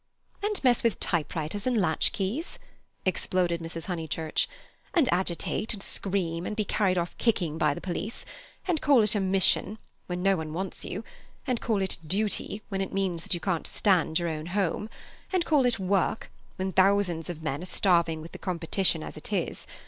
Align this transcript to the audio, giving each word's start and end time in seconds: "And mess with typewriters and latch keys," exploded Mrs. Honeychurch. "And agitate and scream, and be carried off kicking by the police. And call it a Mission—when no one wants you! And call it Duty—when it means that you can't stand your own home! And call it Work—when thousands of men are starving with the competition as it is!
"And 0.41 0.59
mess 0.63 0.81
with 0.81 0.99
typewriters 0.99 1.67
and 1.67 1.79
latch 1.79 2.11
keys," 2.11 2.57
exploded 3.05 3.61
Mrs. 3.61 3.85
Honeychurch. 3.85 4.47
"And 4.95 5.07
agitate 5.13 5.75
and 5.75 5.83
scream, 5.83 6.47
and 6.47 6.55
be 6.55 6.65
carried 6.65 6.97
off 6.97 7.15
kicking 7.19 7.59
by 7.59 7.75
the 7.75 7.81
police. 7.81 8.25
And 8.67 8.81
call 8.81 9.03
it 9.03 9.13
a 9.13 9.19
Mission—when 9.19 10.23
no 10.23 10.35
one 10.37 10.53
wants 10.53 10.83
you! 10.83 11.03
And 11.45 11.61
call 11.61 11.83
it 11.83 11.99
Duty—when 12.07 12.81
it 12.81 12.91
means 12.93 13.21
that 13.21 13.35
you 13.35 13.39
can't 13.39 13.67
stand 13.67 14.17
your 14.17 14.29
own 14.29 14.47
home! 14.47 14.89
And 15.31 15.45
call 15.45 15.67
it 15.67 15.77
Work—when 15.77 16.73
thousands 16.73 17.29
of 17.29 17.43
men 17.43 17.61
are 17.61 17.65
starving 17.65 18.21
with 18.23 18.31
the 18.31 18.39
competition 18.39 19.03
as 19.03 19.17
it 19.17 19.31
is! 19.31 19.67